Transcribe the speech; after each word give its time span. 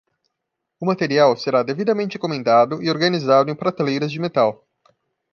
O 0.79 0.85
material 0.87 1.37
será 1.37 1.61
devidamente 1.61 2.17
encomendado 2.17 2.81
e 2.81 2.89
organizado 2.89 3.51
em 3.51 3.55
prateleiras 3.55 4.11
de 4.11 4.17
metal. 4.19 4.67